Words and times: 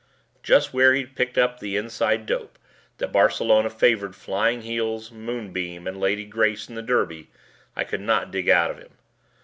Just 0.41 0.73
where 0.73 0.95
he'd 0.95 1.15
picked 1.15 1.37
up 1.37 1.59
the 1.59 1.77
inside 1.77 2.25
dope 2.25 2.57
that 2.97 3.11
Barcelona 3.11 3.69
favored 3.69 4.15
Flying 4.15 4.63
Heels, 4.63 5.11
Moonbeam, 5.11 5.85
and 5.85 5.99
Lady 5.99 6.25
Grace 6.25 6.67
in 6.67 6.73
the 6.73 6.81
Derby 6.81 7.29
I 7.75 7.83
could 7.83 8.01
not 8.01 8.31
dig 8.31 8.49
out 8.49 8.71
of 8.71 8.79
him. 8.79 8.97